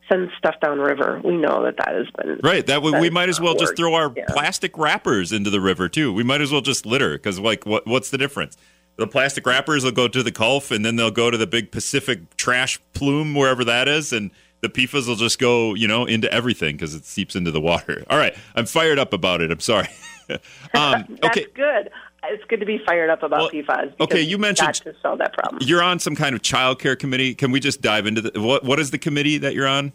[0.10, 1.22] send stuff downriver.
[1.24, 2.66] We know that that has been Right.
[2.68, 4.26] That we, That we might as well just throw our Yeah.
[4.30, 6.14] plastic wrappers into the river too.
[6.14, 8.58] We might as well just litter because like what what's the difference?
[8.98, 11.72] The plastic wrappers will go to the Gulf and then they'll go to the big
[11.72, 16.32] Pacific trash plume wherever that is, and the PFAS will just go you know into
[16.34, 18.04] everything because it seeps into the water.
[18.10, 19.52] All right, I'm fired up about it.
[19.52, 19.88] I'm sorry.
[20.30, 20.40] um,
[20.74, 21.46] That's okay.
[21.54, 21.90] good.
[22.24, 23.94] It's good to be fired up about Well, PFAS.
[24.00, 25.62] okay, you mentioned- to solve that problem.
[25.66, 27.34] You're on some kind of child care committee.
[27.36, 28.64] Can we just dive into the, what?
[28.64, 29.94] What is the committee that you're on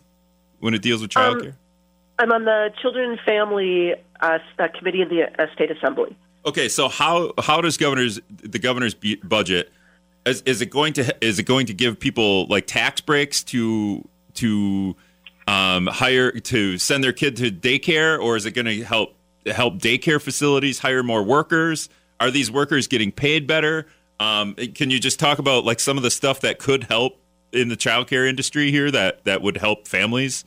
[0.61, 1.57] when it deals with child Um, care?
[2.19, 6.17] I'm on the Children and Family uh, uh, Committee in the uh, State Assembly.
[6.47, 9.73] Okay, so how how does governor's the governor's budget
[10.27, 14.07] is, is it going to is it going to give people like tax breaks to
[14.35, 14.95] to
[15.49, 19.15] um, hire to send their kid to daycare, or is it going to help
[19.47, 21.89] help daycare facilities hire more workers?
[22.23, 23.87] Are these workers getting paid better?
[24.21, 27.19] Um, can you just talk about like some of the stuff that could help
[27.53, 30.45] in the childcare industry here that that would help families?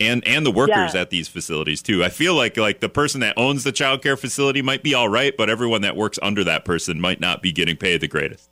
[0.00, 1.02] and and the workers Yeah.
[1.02, 2.02] at these facilities too.
[2.02, 5.36] I feel like like the person that owns the childcare facility might be all right,
[5.36, 8.48] but everyone that works under that person might not be getting paid the greatest.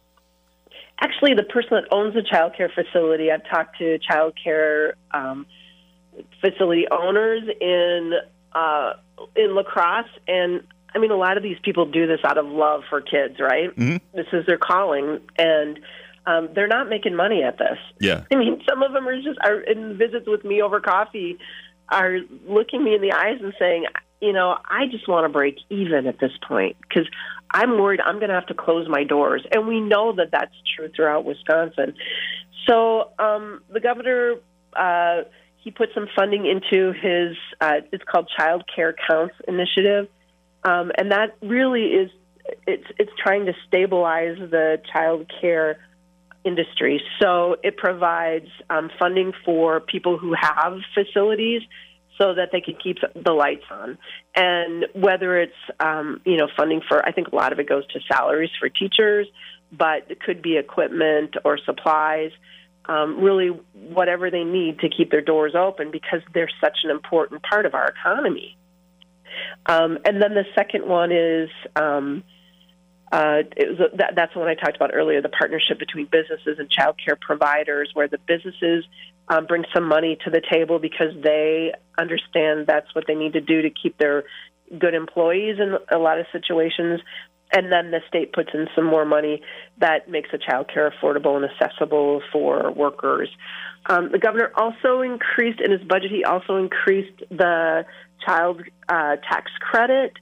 [1.01, 5.47] Actually, the person that owns the child care facility, I've talked to child care um,
[6.41, 8.13] facility owners in
[8.53, 8.93] uh,
[9.35, 10.63] in La Crosse, and
[10.95, 13.75] I mean, a lot of these people do this out of love for kids, right?
[13.77, 14.01] Mhm.
[14.15, 15.79] This is their calling, and
[16.27, 17.79] um, they're not making money at this.
[17.99, 18.25] Yeah.
[18.31, 21.39] I mean, some of them are just are in visits with me over coffee,
[21.89, 23.87] are looking me in the eyes and saying,
[24.21, 27.09] you know, I just want to break even at this point because
[27.51, 30.55] I'm worried I'm going to have to close my doors, and we know that that's
[30.77, 31.95] true throughout Wisconsin.
[32.67, 34.37] So um, the governor.
[34.75, 35.23] Uh,
[35.63, 40.09] he put some funding into his uh, it's called Child Care Counts initiative,
[40.65, 42.11] um, and that really is
[42.67, 45.79] it's it's trying to stabilize the child care
[46.45, 47.03] industry.
[47.21, 51.63] So it provides um, funding for people who have facilities
[52.19, 53.99] so that they can keep the lights on.
[54.35, 57.87] And whether it's um, you know funding for, I think a lot of it goes
[57.89, 59.27] to salaries for teachers,
[59.73, 62.33] but it could be equipment or supplies.
[62.87, 67.43] Um, really, whatever they need to keep their doors open because they're such an important
[67.43, 68.57] part of our economy.
[69.67, 72.25] Um, and then the second one is um,
[73.13, 76.59] uh, it was that, that's the one I talked about earlier, the partnership between businesses
[76.59, 78.85] and child care providers, where the businesses
[79.29, 83.41] um, bring some money to the table because they understand that's what they need to
[83.41, 84.25] do to keep their
[84.79, 87.01] good employees in a lot of situations.
[87.53, 89.43] And then the state puts in some more money
[89.79, 93.29] that makes the child care affordable and accessible for workers.
[93.87, 96.13] Um, the governor also increased in his budget.
[96.13, 97.87] He also increased the
[98.25, 100.13] child uh, tax credit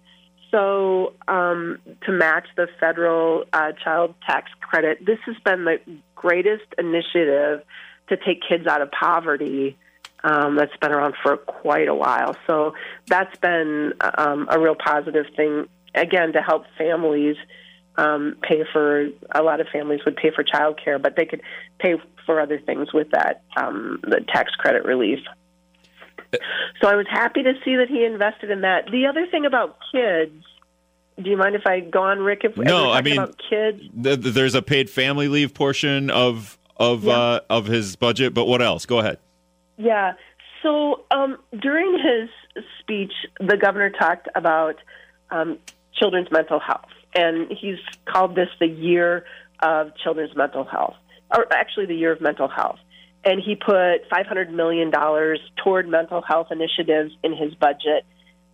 [0.51, 5.79] so um, to match the federal uh, child tax credit, this has been the
[6.15, 7.63] greatest initiative
[8.09, 9.77] to take kids out of poverty.
[10.25, 12.37] Um, that's been around for quite a while.
[12.47, 12.75] So
[13.07, 15.69] that's been um, a real positive thing.
[15.95, 17.37] Again, to help families
[17.97, 21.43] um, pay for a lot of families would pay for childcare, but they could
[21.79, 21.95] pay
[22.27, 25.21] for other things with that um, the tax credit relief.
[26.81, 28.91] So I was happy to see that he invested in that.
[28.91, 30.45] The other thing about kids,
[31.23, 32.43] do you mind if I go on, Rick?
[32.45, 33.81] If No, I mean- about kids.
[34.03, 37.13] Th- There's a paid family leave portion of of Yeah.
[37.19, 38.87] uh, of his budget, but what else?
[38.87, 39.19] Go ahead.
[39.79, 40.13] Yeah.
[40.63, 44.77] So um, during his speech, the governor talked about
[45.31, 45.59] um,
[45.95, 49.25] children's mental health, and he's called this the year
[49.61, 50.95] of children's mental health,
[51.37, 52.79] or actually the year of mental health.
[53.29, 54.91] And he put $500 million
[55.63, 58.07] toward mental health initiatives in his budget.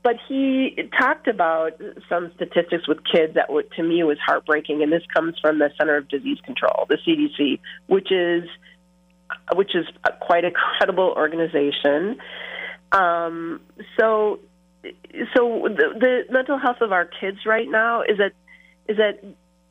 [0.02, 5.04] But he talked about some statistics with kids that to me was heartbreaking, and this
[5.14, 8.48] comes from the Center of Disease Control, the CDC, which is
[9.54, 9.86] which is
[10.20, 12.18] quite a credible organization.
[12.90, 13.60] Um,
[13.98, 14.40] so,
[15.36, 18.32] so the, the mental health of our kids right now is that
[18.88, 19.24] is that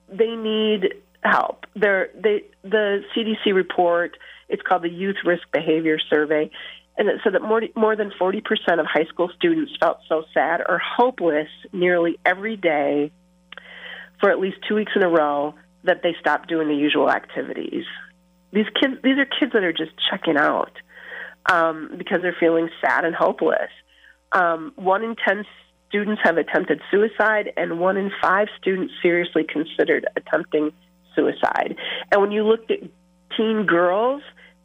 [0.10, 1.66] they need help.
[1.76, 4.18] They're, they the CDC report.
[4.54, 6.44] It's called the Youth Risk Behavior Survey,
[6.98, 10.18] and it said that more more than forty percent of high school students felt so
[10.34, 13.12] sad or hopeless nearly every day
[14.20, 17.86] for at least two weeks in a row that they stopped doing the usual activities.
[18.58, 20.74] These kids, these are kids that are just checking out
[21.52, 23.72] um, because they're feeling sad and hopeless.
[24.32, 25.44] Um, one in ten
[25.90, 30.72] students have attempted suicide, and one in five students seriously considered attempting
[31.16, 31.76] suicide.
[32.12, 32.80] And when you looked at
[33.36, 34.22] teen girls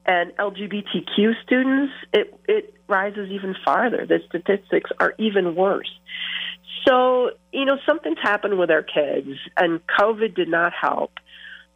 [0.08, 4.06] and LGBTQ students, it it rises even farther.
[4.06, 5.90] The statistics are even worse.
[6.86, 11.12] So you know something's happened with our kids, and COVID did not help.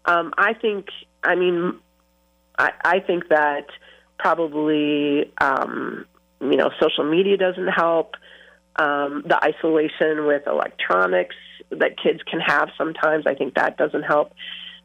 [0.06, 0.86] Um, I think.
[1.22, 1.78] I mean,
[2.58, 3.66] I, I think that
[4.18, 6.06] probably um,
[6.40, 8.14] you know social media doesn't help.
[8.76, 11.36] Um, the isolation with electronics
[11.68, 14.32] that kids can have sometimes, I think that doesn't help.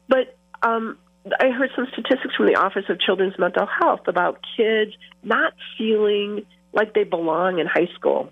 [0.06, 4.92] But um, I heard some statistics from the Office of Children's Mental Health about kids
[5.22, 8.30] not feeling like they belong in high school.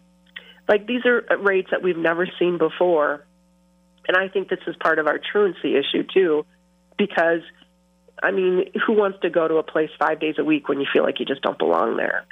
[0.69, 3.25] Like these are rates that we've never seen before.
[4.09, 6.47] And I think this is part of our truancy issue too,
[6.97, 7.41] because
[8.23, 10.87] I mean, who wants to go to a place five days a week when you
[10.93, 12.25] feel like you just don't belong there?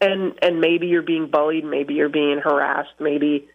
[0.00, 3.48] And and maybe you're being bullied, maybe you're being harassed, maybe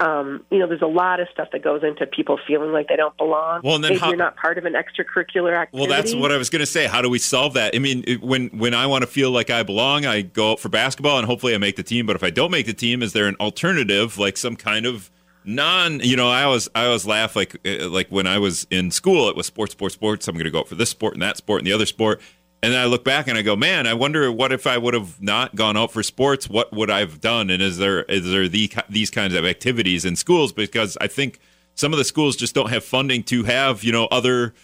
[0.00, 2.96] um, you know, there's a lot of stuff that goes into people feeling like they
[2.96, 3.60] don't belong.
[3.62, 5.78] Well, and then maybe how, you're not part of an extracurricular activity.
[5.78, 6.86] Well, that's what I was going to say.
[6.86, 7.76] How do we solve that?
[7.76, 10.70] I mean, when when I want to feel like I belong, I go out for
[10.70, 12.06] basketball and hopefully I make the team.
[12.06, 15.10] But if I don't make the team, is there an alternative, like some kind of
[15.44, 16.00] non?
[16.00, 19.28] You know, I always I always laugh like uh, like when I was in school,
[19.28, 20.28] it was sports, sports, sports.
[20.28, 22.22] I'm going to go out for this sport and that sport and the other sport.
[22.62, 24.92] And then I look back and I go, man, I wonder what if I would
[24.92, 26.48] have not gone out for sports?
[26.48, 27.48] What would I've done?
[27.48, 30.52] And is there is there the, these kinds of activities in schools?
[30.52, 31.40] Because I think
[31.74, 34.54] some of the schools just don't have funding to have you know other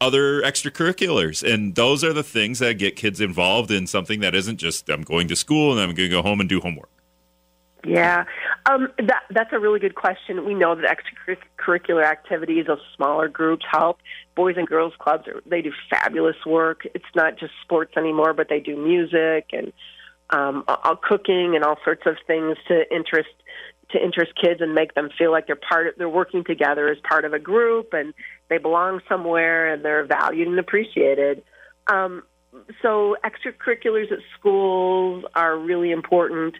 [0.00, 4.56] other extracurriculars, and those are the things that get kids involved in something that isn't
[4.56, 6.90] just I'm going to school and I'm going to go home and do homework.
[7.84, 8.24] Yeah,
[8.64, 10.44] um, that that's a really good question.
[10.44, 13.98] We know that extracurricular activities of smaller groups help.
[14.36, 16.86] Boys and girls clubs are, they do fabulous work.
[16.94, 19.72] It's not just sports anymore, but they do music and
[20.30, 23.30] um, all cooking and all sorts of things to interest
[23.92, 26.98] to interest kids and make them feel like they're part of, they're working together as
[27.08, 28.12] part of a group and
[28.48, 31.42] they belong somewhere and they're valued and appreciated.
[31.86, 32.24] Um,
[32.82, 36.56] so extracurriculars at schools are really important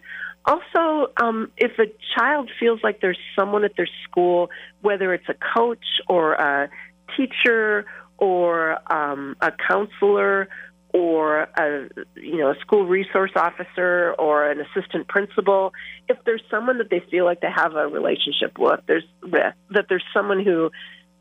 [0.47, 4.49] also, um, if a child feels like there's someone at their school,
[4.81, 6.71] whether it's a coach or a
[7.17, 7.85] teacher
[8.19, 10.49] or um, a counselor
[10.95, 15.73] or a you know a school resource officer or an assistant principal,
[16.09, 19.87] if there's someone that they feel like they have a relationship with, there's with that
[19.89, 20.71] there's someone who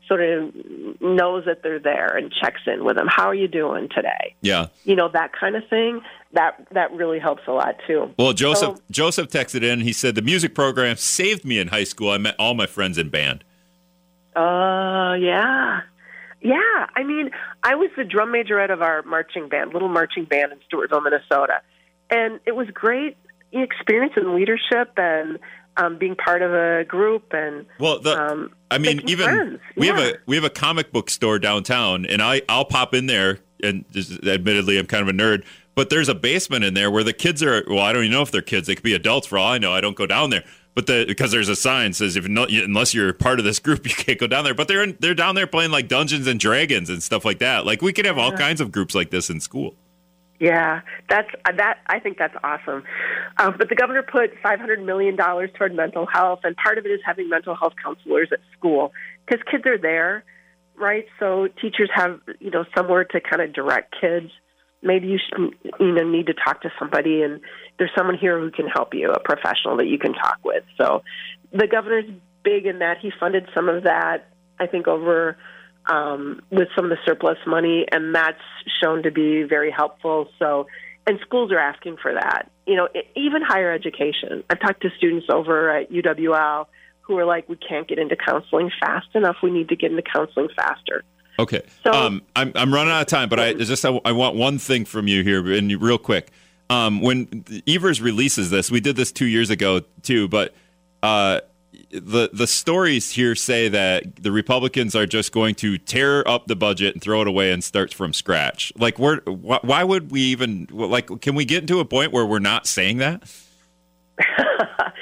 [0.08, 0.54] sort of
[1.00, 3.06] knows that they're there and checks in with them.
[3.08, 4.34] How are you doing today?
[4.40, 4.68] Yeah.
[4.84, 6.00] You know, that kind of thing.
[6.32, 8.14] That that really helps a lot too.
[8.18, 9.80] Well, Joseph so, Joseph texted in.
[9.80, 12.10] He said the music program saved me in high school.
[12.10, 13.44] I met all my friends in band.
[14.36, 15.80] Uh, yeah.
[16.42, 17.30] Yeah, I mean,
[17.62, 21.62] I was the drum majorette of our marching band, little marching band in Stewartville, Minnesota,
[22.10, 23.16] and it was great
[23.52, 25.38] experience in leadership and
[25.76, 29.60] um, being part of a group and well, the, um, I mean, even friends.
[29.76, 29.96] we yeah.
[29.96, 33.40] have a we have a comic book store downtown, and I I'll pop in there,
[33.62, 37.04] and just, admittedly, I'm kind of a nerd, but there's a basement in there where
[37.04, 37.64] the kids are.
[37.68, 39.58] Well, I don't even know if they're kids; they could be adults for all I
[39.58, 39.72] know.
[39.72, 40.44] I don't go down there,
[40.76, 43.84] but the because there's a sign says if not, unless you're part of this group,
[43.88, 44.54] you can't go down there.
[44.54, 47.64] But they're in, they're down there playing like Dungeons and Dragons and stuff like that.
[47.66, 49.74] Like we could have all kinds of groups like this in school.
[50.38, 51.78] Yeah, that's uh, that.
[51.86, 52.84] I think that's awesome.
[53.38, 56.84] Um, but the governor put five hundred million dollars toward mental health, and part of
[56.84, 58.92] it is having mental health counselors at school
[59.24, 60.24] because kids are there,
[60.76, 61.06] right?
[61.18, 64.30] So teachers have you know somewhere to kind of direct kids.
[64.86, 67.40] Maybe you should you know need to talk to somebody, and
[67.78, 70.64] there's someone here who can help you, a professional that you can talk with.
[70.78, 71.02] So
[71.52, 72.10] the governor's
[72.42, 72.98] big in that.
[73.00, 74.28] He funded some of that.
[74.58, 75.36] I think over
[75.86, 78.40] um, with some of the surplus money, and that's
[78.82, 80.28] shown to be very helpful.
[80.38, 80.66] So,
[81.06, 82.50] and schools are asking for that.
[82.66, 84.42] You know, even higher education.
[84.50, 86.66] I've talked to students over at UWL
[87.02, 89.36] who are like, we can't get into counseling fast enough.
[89.42, 91.04] We need to get into counseling faster.
[91.38, 91.62] Okay.
[91.82, 94.58] So, um, I'm I'm running out of time, but I just I, I want one
[94.58, 96.30] thing from you here, and real quick.
[96.68, 100.52] Um, when Evers releases this, we did this two years ago too, but
[101.02, 101.40] uh,
[101.90, 106.56] the the stories here say that the Republicans are just going to tear up the
[106.56, 108.72] budget and throw it away and start from scratch.
[108.76, 109.16] Like, where?
[109.26, 111.20] Wh- why would we even like?
[111.20, 113.22] Can we get into a point where we're not saying that?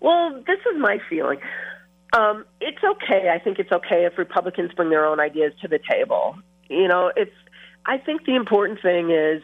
[0.00, 1.38] well, this is my feeling.
[2.16, 3.28] Um, it's okay.
[3.28, 6.36] I think it's okay if Republicans bring their own ideas to the table.
[6.68, 7.34] You know, it's.
[7.86, 9.42] I think the important thing is,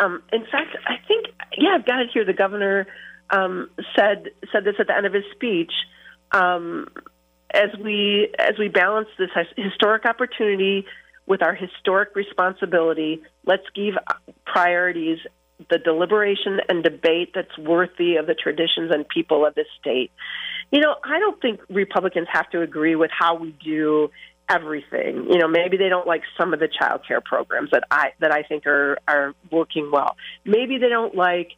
[0.00, 2.24] um, in fact, I think yeah, I've got it here.
[2.24, 2.86] The governor
[3.30, 5.72] um, said said this at the end of his speech
[6.32, 6.86] um,
[7.52, 10.86] as we as we balance this historic opportunity
[11.26, 13.94] with our historic responsibility, let's give
[14.44, 15.18] priorities
[15.68, 20.10] the deliberation and debate that's worthy of the traditions and people of this state.
[20.70, 24.10] You know, I don't think Republicans have to agree with how we do
[24.48, 25.26] everything.
[25.30, 28.32] You know, maybe they don't like some of the child care programs that I that
[28.32, 30.16] I think are are working well.
[30.44, 31.52] Maybe they don't like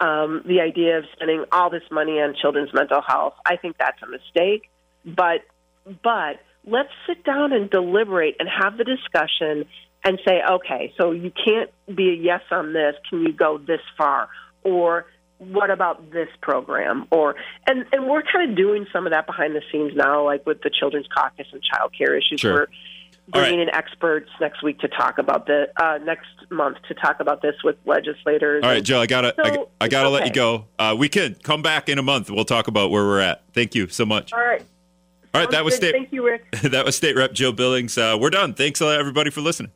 [0.00, 3.34] um, the idea of spending all this money on children's mental health.
[3.44, 4.70] I think that's a mistake.
[5.04, 5.42] But
[6.02, 9.66] but let's sit down and deliberate and have the discussion
[10.04, 12.94] and say, okay, so you can't be a yes on this.
[13.10, 14.28] Can you go this far?
[14.62, 15.06] Or
[15.38, 17.06] what about this program?
[17.10, 17.36] Or
[17.66, 20.62] and and we're kind of doing some of that behind the scenes now, like with
[20.62, 22.40] the Children's Caucus and child care issues.
[22.40, 22.52] Sure.
[22.52, 22.66] We're
[23.28, 23.68] bringing right.
[23.68, 27.54] in experts next week to talk about the uh, next month to talk about this
[27.62, 28.64] with legislators.
[28.64, 30.14] All right, Joe, I gotta so, I, I, gotta okay.
[30.14, 30.66] let you go.
[30.78, 32.30] Uh, we can come back in a month.
[32.30, 33.42] We'll talk about where we're at.
[33.52, 34.32] Thank you so much.
[34.32, 34.62] All right.
[35.34, 35.90] All right, that was good.
[35.90, 35.92] state.
[35.92, 36.50] Thank you, Rick.
[36.62, 37.98] that was State Rep Jill Billings.
[37.98, 38.54] Uh, we're done.
[38.54, 39.70] Thanks, everybody, for listening.